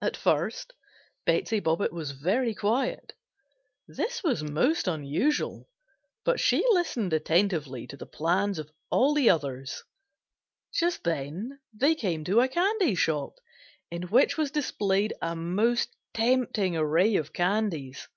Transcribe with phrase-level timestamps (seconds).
[0.00, 0.72] At first
[1.26, 3.12] Betsey Bobbitt was very quiet;
[3.86, 5.68] this was most unusual,
[6.24, 9.84] but she listened attentively to the plans of all the others.
[10.72, 13.34] Just then they came to a candy shop
[13.90, 18.08] in which was displayed a most tempting array of candies.